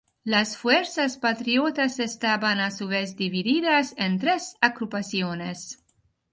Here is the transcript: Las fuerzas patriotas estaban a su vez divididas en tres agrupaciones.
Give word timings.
Las 0.23 0.57
fuerzas 0.57 1.17
patriotas 1.19 1.99
estaban 1.99 2.59
a 2.59 2.71
su 2.71 2.87
vez 2.87 3.15
divididas 3.15 3.93
en 3.97 4.17
tres 4.17 4.55
agrupaciones. 4.59 5.77